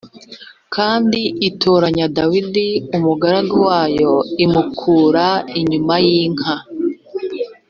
[0.75, 4.13] kandi itoranya dawidi umugaragu wayo
[4.45, 5.27] imukura
[5.59, 6.53] inyuma yinka